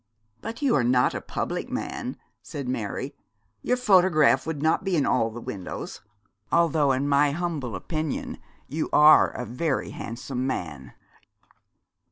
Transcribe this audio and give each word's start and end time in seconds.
'But 0.41 0.63
you 0.63 0.73
are 0.73 0.83
not 0.83 1.13
a 1.13 1.21
public 1.21 1.69
man,' 1.69 2.17
said 2.41 2.67
Mary. 2.67 3.13
'Your 3.61 3.77
photograph 3.77 4.47
would 4.47 4.59
not 4.59 4.83
be 4.83 4.95
in 4.95 5.05
all 5.05 5.29
the 5.29 5.39
windows; 5.39 6.01
although, 6.51 6.91
in 6.91 7.07
my 7.07 7.29
humble 7.33 7.75
opinion, 7.75 8.39
you 8.67 8.89
are 8.91 9.29
a 9.29 9.45
very 9.45 9.91
handsome 9.91 10.47
man.' 10.47 10.93